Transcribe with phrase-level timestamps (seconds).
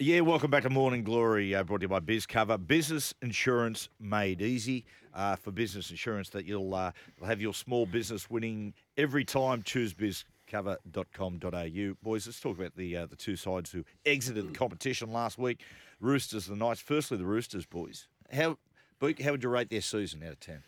[0.00, 2.58] Yeah, welcome back to Morning Glory, uh, brought to you by Biz Cover.
[2.58, 6.90] Business insurance made easy uh, for business insurance that you'll, uh,
[7.24, 9.62] have your small business winning every time.
[9.62, 11.94] Choose bizcover.com.au.
[12.02, 15.62] Boys, let's talk about the uh, the two sides who exited the competition last week.
[16.00, 16.80] Roosters and the Knights.
[16.80, 18.08] Firstly, the Roosters, boys.
[18.32, 18.58] How,
[19.00, 20.64] how would you rate their season out of 10?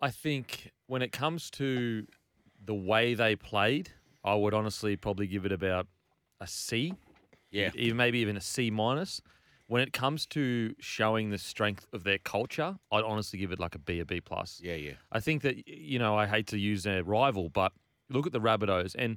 [0.00, 2.06] I think when it comes to
[2.64, 3.90] the way they played,
[4.24, 5.88] I would honestly probably give it about
[6.40, 6.94] a C.
[7.50, 7.70] Yeah.
[7.74, 9.20] Even maybe even a C minus.
[9.66, 13.76] When it comes to showing the strength of their culture, I'd honestly give it like
[13.76, 14.60] a B, a B plus.
[14.60, 14.94] Yeah, yeah.
[15.12, 17.72] I think that you know I hate to use their rival, but
[18.08, 19.16] look at the Rabbitohs, and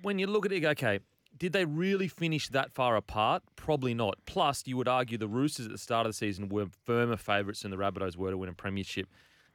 [0.00, 1.00] when you look at it, you go, okay,
[1.36, 3.42] did they really finish that far apart?
[3.56, 4.18] Probably not.
[4.26, 7.62] Plus, you would argue the Roosters at the start of the season were firmer favourites
[7.62, 9.08] than the Rabbitohs were to win a premiership.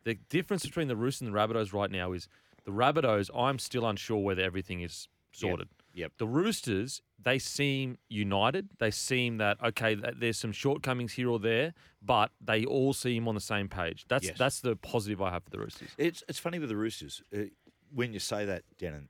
[0.04, 2.28] The difference between the Roosters and the Rabbitohs right now is
[2.64, 3.30] the Rabbitohs.
[3.36, 5.68] I'm still unsure whether everything is sorted.
[5.98, 6.14] Yep.
[6.20, 8.70] The Roosters, they seem united.
[8.78, 13.28] They seem that okay, that there's some shortcomings here or there, but they all seem
[13.28, 14.06] on the same page.
[14.08, 14.38] That's Yes.
[14.38, 15.90] that's the positive I have for the Roosters.
[15.98, 17.24] It's it's funny with the Roosters.
[17.36, 17.46] Uh,
[17.92, 19.08] when you say that, Denan,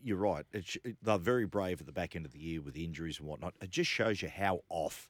[0.00, 0.44] you're right.
[0.52, 3.26] It, sh- they're very brave at the back end of the year with injuries and
[3.28, 3.54] whatnot.
[3.60, 5.08] It just shows you how off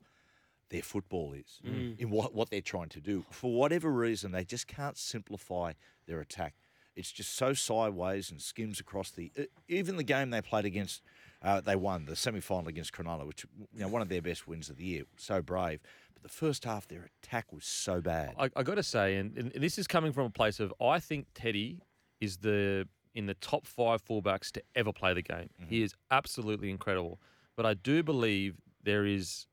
[0.71, 1.61] their football is
[1.99, 3.27] in what, what they're trying to do.
[3.31, 5.73] For whatever reason, they just can't simplify
[6.07, 6.55] their attack.
[6.95, 9.33] It's just so sideways and skims across the.
[9.69, 11.03] Even the game they played against,
[11.43, 14.47] uh, they won the semi final against Cronulla, which you know one of their best
[14.47, 15.05] wins of the year.
[15.17, 15.81] So brave,
[16.13, 18.35] but the first half their attack was so bad.
[18.39, 21.01] I, I got to say, and, and this is coming from a place of I
[21.01, 21.81] think Teddy
[22.21, 25.51] is the in the top five fullbacks to ever play the game.
[25.69, 27.21] He is absolutely incredible.
[27.57, 29.47] But I do believe there is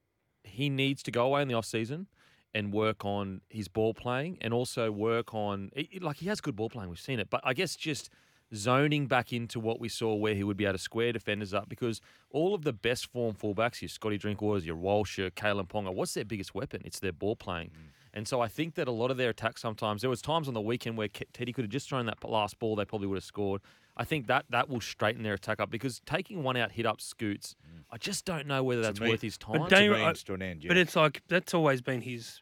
[0.44, 2.08] he needs to go away in the off season
[2.54, 5.72] and work on his ball playing and also work on
[6.02, 6.90] like he has good ball playing.
[6.90, 8.10] We've seen it, but I guess just
[8.54, 11.70] zoning back into what we saw where he would be able to square defenders up
[11.70, 12.02] because
[12.32, 16.14] all of the best form fullbacks, your Scotty Drinkwaters, your Walsh, your Kalyn Ponga, what's
[16.14, 16.82] their biggest weapon?
[16.84, 17.70] It's their ball playing.
[17.70, 17.99] Mm.
[18.14, 20.54] And so I think that a lot of their attacks sometimes there was times on
[20.54, 23.24] the weekend where Teddy could have just thrown that last ball, they probably would have
[23.24, 23.62] scored.
[23.98, 27.02] I think that that will straighten their attack up because taking one out hit up
[27.02, 27.56] scoots,
[27.92, 29.60] I just don't know whether that's me- worth his time.
[29.60, 32.42] But don't you- means to an end, But it's like that's always been his.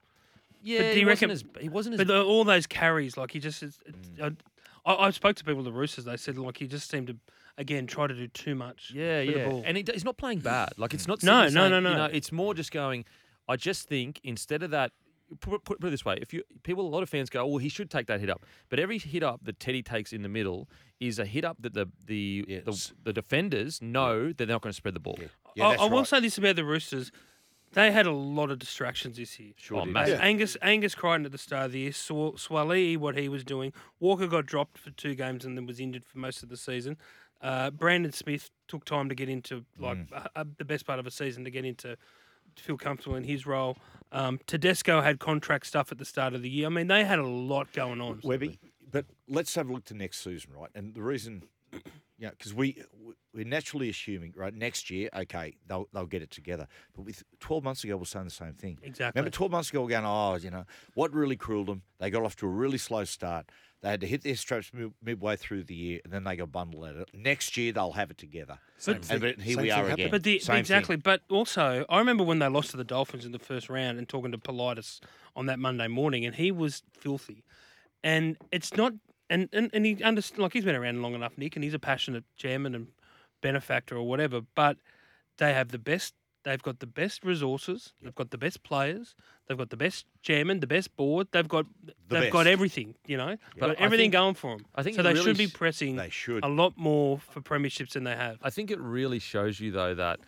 [0.64, 2.68] yeah, but do he, you wasn't reckon- as, he wasn't as But the, all those
[2.68, 3.64] carries, like he just.
[3.64, 4.38] It's, it's- Mm.
[4.86, 6.06] I, I spoke to people at the Roosters.
[6.06, 7.18] They said like he just seemed to
[7.58, 8.92] again try to do too much.
[8.96, 9.50] Yeah, with the yeah.
[9.50, 9.64] ball.
[9.66, 10.70] And he, he's not playing bad.
[10.78, 11.22] Like it's not.
[11.24, 12.08] No, sitting no, saying- no, You no.
[12.08, 13.04] know, it's more just going.
[13.50, 14.92] I just think instead of that,
[15.42, 17.58] put, put, put it this way: if you people, a lot of fans go, "Well,
[17.58, 20.30] he should take that hit up," but every hit up that Teddy takes in the
[20.30, 22.64] middle is a hit up that the the Yes.
[22.66, 25.18] the, the defenders know that they're not going to spread the ball.
[25.56, 26.08] Yeah, I, I will right.
[26.08, 27.12] say this about the Roosters:
[27.74, 29.54] they had a lot of distractions this year.
[29.58, 29.94] Sure, did.
[29.94, 30.20] massive.
[30.20, 30.26] Yeah.
[30.26, 33.74] Angus Angus Crichton at the start of the year, Sw- Suaalii, what he was doing.
[34.00, 36.98] Walker got dropped for two games and then was injured for most of the season.
[37.40, 40.08] Uh, Brandon Smith took time to get into like Mm.
[40.12, 41.98] uh, uh, the best part of a season to get into to
[42.62, 43.78] feel comfortable in his role.
[44.12, 46.68] Um, Tedesco had contract stuff at the start of the year.
[46.68, 48.22] I mean, they had a lot going on.
[48.24, 48.60] Webby,
[48.90, 50.70] but let's have a look to next season, right?
[50.76, 51.44] And the reason,
[52.18, 52.82] yeah, because we
[53.34, 56.68] we're naturally assuming, right, next year, okay, they'll they'll get it together.
[56.96, 58.80] But with twelve months ago, we're saying the same thing.
[58.82, 59.20] Exactly.
[59.20, 61.82] Remember, twelve months ago, we're going, oh, you know, what really crueled them?
[62.00, 63.50] They got off to a really slow start.
[63.82, 66.52] They had to hit their straps mid- midway through the year, and then they got
[66.52, 67.10] bundled at it.
[67.14, 68.58] Next year, they'll have it together.
[68.80, 69.94] Same and but here Same we thing are happened.
[69.94, 70.12] again.
[70.12, 70.60] But the, Same thing.
[70.62, 70.96] exactly.
[70.96, 74.10] But also, I remember when they lost to the Dolphins in the first round and
[74.10, 75.00] talking to Politis
[75.36, 77.44] on that Monday morning, and he was filthy.
[78.04, 78.94] And it's not,
[79.30, 81.80] and and, and he understands, like he's been around long enough, Nick, and he's a
[81.80, 82.88] passionate chairman and
[83.42, 84.42] benefactor or whatever.
[84.56, 84.78] But
[85.38, 86.14] they have the best.
[86.48, 87.92] They've got the best resources.
[88.02, 89.16] They've got the best players.
[89.48, 91.28] They've got the best chairman, the best board.
[91.32, 91.66] They've got
[92.08, 92.96] they've got everything.
[93.06, 94.66] You know, they've But got everything think- going for them.
[94.74, 96.46] I think so they really should be pressing They should.
[96.46, 98.38] a lot more for premierships than they have.
[98.42, 100.22] I think it really shows you though that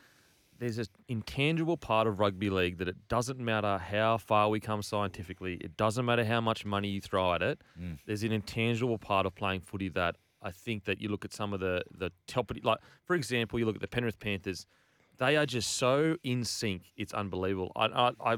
[0.59, 4.81] there's an intangible part of rugby league that it doesn't matter how far we come
[4.83, 7.61] scientifically, it doesn't matter how much money you throw at it.
[7.81, 7.97] Mm.
[8.05, 11.53] There's an intangible part of playing footy that I think that you look at some
[11.53, 14.65] of the the top like for example, you look at the Penrith Panthers,
[15.19, 16.83] they are just so in sync.
[16.97, 17.71] It's unbelievable.
[17.75, 18.37] I, I, I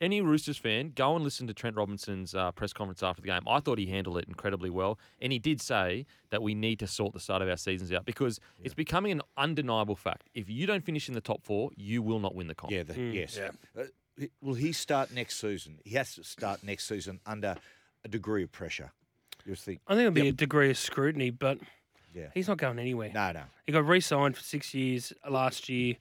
[0.00, 3.42] any Roosters fan, go and listen to Trent Robinson's uh, press conference after the game.
[3.46, 6.86] I thought he handled it incredibly well, and he did say that we need to
[6.86, 10.28] sort the start of our seasons out because it's becoming an undeniable fact.
[10.34, 12.72] If you don't finish in the top four, you will not win the comp.
[12.72, 13.38] Yeah, the, yes.
[13.38, 13.50] Yeah.
[13.80, 15.78] Uh, will he start next season?
[15.84, 17.56] He has to start next season under
[18.04, 18.92] a degree of pressure.
[19.46, 19.80] You think?
[19.86, 21.58] I think it'll be a degree of scrutiny, but
[22.14, 22.28] Yeah.
[22.34, 23.10] he's not going anywhere.
[23.12, 23.42] No, no.
[23.66, 25.96] He got re-signed for six years last year.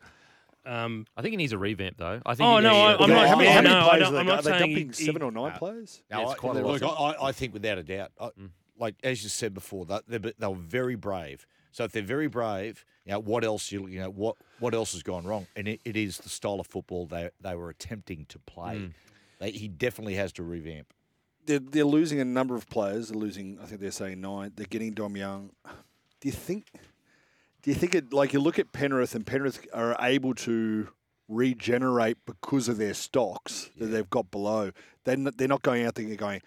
[0.65, 2.21] Um, I think he needs a revamp though.
[2.25, 2.47] I think.
[2.47, 4.03] Oh, he no, needs I- I'm How not- many, yeah, how many no, I players
[4.03, 6.01] don't- are I'm they, not are they saying dumping he- seven or nine players?
[6.09, 6.81] No, Yeah, it's I- quite a lot.
[6.81, 8.49] look, I, I think without a doubt, I, Mm.
[8.79, 11.45] like as you said before, that they, they were very brave.
[11.71, 14.93] So if they're very brave, you know what else you you know what what else
[14.93, 15.47] has gone wrong?
[15.55, 18.75] And it, it is the style of football they they were attempting to play.
[18.77, 18.93] Mm.
[19.39, 20.93] They, he definitely has to revamp.
[21.45, 23.09] They're, they're losing a number of players.
[23.09, 24.53] They're losing, I think they're saying nine.
[24.55, 25.49] They're getting Dom Young.
[26.23, 26.67] Do you think?
[27.63, 30.87] Do you think it like you look at Penrith and Penrith are able to
[31.27, 34.71] regenerate because of their stocks that they've got below?
[35.03, 36.41] They're not, they're not going out there and going,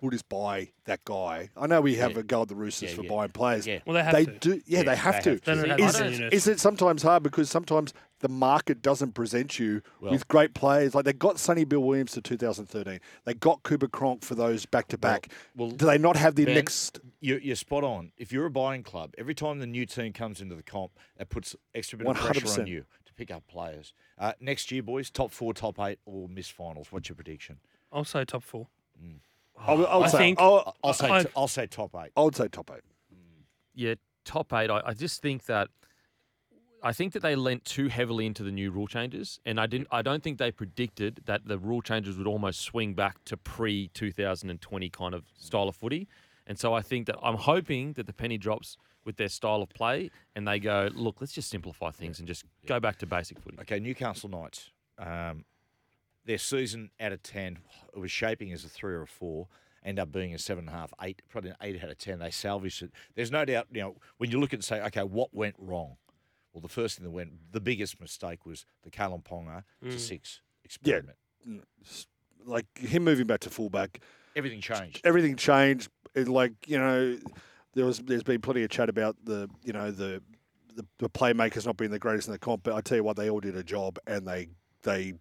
[0.00, 2.18] "We'll just buy that guy." I know we have Yeah.
[2.18, 3.08] a go at the Roosters Yeah, for yeah.
[3.10, 3.68] buying players.
[3.68, 3.78] Yeah.
[3.86, 4.38] well, they have they to.
[4.40, 4.50] do.
[4.66, 5.30] Yeah, Yeah, they have they to.
[5.30, 5.62] have to.
[5.62, 6.34] They have Is, the it- units.
[6.36, 7.94] is it sometimes hard because sometimes
[8.24, 10.94] the market doesn't present you Well- with great players?
[10.94, 12.98] Like they got Sonny Bill Williams to 2013.
[13.24, 15.28] They got Cooper Cronk for those back to back.
[15.54, 17.00] well, Do they not have the Ben, next?
[17.20, 18.12] You're, you're spot on.
[18.16, 21.28] If you're a buying club, every time the new team comes into the comp, it
[21.28, 22.58] puts extra bit of pressure 100%.
[22.60, 23.92] on you to pick up players.
[24.18, 26.88] Uh, next year, boys, top four, top eight, or miss finals.
[26.90, 27.58] What's your prediction?
[27.92, 28.68] I'll say top four.
[29.58, 30.18] I would, I would I say.
[30.18, 32.10] think- I'll, I'll say I- t- I'll say top eight.
[32.16, 32.82] I would say top eight.
[33.74, 33.94] yeah,
[34.24, 34.70] top eight.
[34.70, 35.68] I, I just think that
[36.84, 39.88] I think that they lent too heavily into the new rule changes, and I didn't.
[39.90, 43.88] I don't think they predicted that the rule changes would almost swing back to pre
[43.88, 46.06] 2020 kind of style of footy.
[46.46, 49.70] And so I think that I'm hoping that the penny drops with their style of
[49.70, 53.38] play, and they go, look, let's just simplify things and just go back to basic
[53.40, 53.56] footy.
[53.60, 54.70] Okay, Newcastle Knights.
[54.98, 55.46] Um,
[56.26, 57.60] their season out of ten
[57.94, 59.48] it was shaping as a three or a four.
[59.86, 62.18] End up being a seven and a half, eight, probably an eight out of ten.
[62.18, 62.90] They salvaged it.
[63.14, 63.68] There's no doubt.
[63.72, 65.96] You know, when you look at and say, okay, what went wrong?
[66.54, 69.98] Well, the first thing that went, the biggest mistake was the Kalyn Ponga to mm.
[69.98, 71.18] six experiment.
[71.44, 71.58] Yeah.
[72.46, 74.00] Like him moving back to fullback,
[74.36, 75.00] Everything changed.
[75.04, 75.88] everything changed.
[76.14, 77.18] It, like you know,
[77.74, 80.22] there was there's been plenty of chat about the you know the
[80.74, 82.62] the, the playmakers not being the greatest in the comp.
[82.62, 84.48] But I tell you what, they all did a job, and they
[84.82, 85.14] they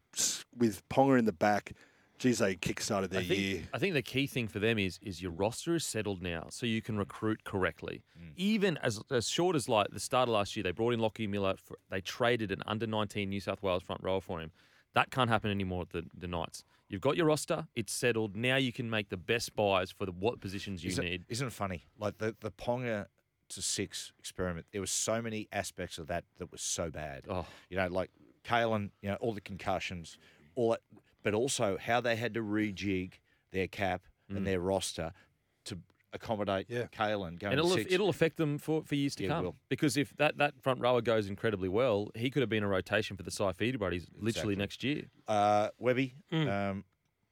[0.56, 1.74] with Ponga in the back,
[2.24, 3.62] geez, they kickstarted their I think, year.
[3.74, 6.66] I think the key thing for them is is your roster is settled now, so
[6.66, 8.04] you can recruit correctly.
[8.20, 8.32] Mm.
[8.38, 11.28] Even as as short as like the start of last year, they brought in Lockie
[11.28, 11.56] Miller.
[11.58, 14.52] For, they traded an under nineteen New South Wales front rower for him.
[14.96, 16.64] That can't happen anymore at the, the Knights.
[16.88, 18.36] You've got your roster; it's settled.
[18.36, 21.26] Now you can make the best buys for the what positions you Isn't, need.
[21.30, 21.86] isn't it funny?
[22.00, 23.08] Like the the Ponga
[23.50, 24.68] to six experiment.
[24.72, 27.26] There was so many aspects of that that was so bad.
[27.30, 28.10] Oh, You know, like
[28.46, 30.18] Kalyn, you know, all the concussions,
[30.56, 30.82] all that,
[31.24, 33.14] but also how they had to rejig
[33.52, 34.38] their cap Mm.
[34.38, 35.12] and their roster
[35.66, 35.78] to
[36.14, 36.86] accommodate Yeah.
[36.94, 37.92] Kalyn going and it'll to six.
[37.92, 39.54] it'll affect them for, for years to Yeah, come.
[39.68, 43.18] Because if that, that front rower goes incredibly well, he could have been a rotation
[43.18, 45.04] for the Saifiti buddies literally next year.
[45.28, 46.50] uh, Webby, Mm.
[46.50, 46.86] um,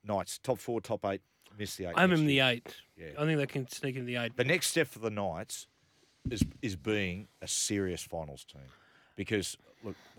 [0.04, 1.22] Knights top four, top eight,
[1.58, 1.94] Miss the eight.
[1.96, 2.76] I'm in the eight.
[2.98, 3.12] Yeah.
[3.18, 4.36] I think they can sneak in the eight.
[4.36, 5.68] The next step for the Knights
[6.30, 8.62] is is being a serious finals team,
[9.16, 9.71] because look, the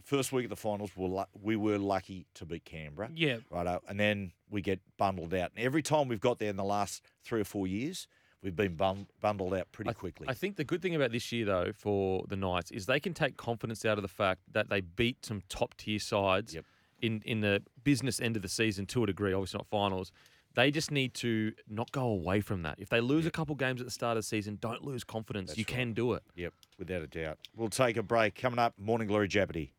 [0.02, 3.10] first week of the finals, we were, lu- we were lucky to beat Canberra.
[3.14, 3.38] Yeah.
[3.50, 3.70] Righto.
[3.70, 5.50] Uh, and then we get bundled out.
[5.56, 8.06] And every time we've got there in the last three or four years,
[8.42, 10.26] we've been bun- bundled out pretty I- quickly.
[10.28, 13.14] I think the good thing about this year, though, for the Knights is they can
[13.14, 16.64] take confidence out of the fact that they beat some top tier sides Yep.
[17.00, 20.12] in, in the business end of the season to a degree, obviously not finals.
[20.54, 22.74] They just need to not go away from that.
[22.78, 25.48] If they lose a couple games at the start of the season, don't lose confidence.
[25.48, 25.74] That's you right.
[25.78, 26.22] can do it.
[26.34, 27.38] yep, without a doubt.
[27.56, 28.34] We'll take a break.
[28.34, 29.72] Coming up, Morning Glory Jeopardy.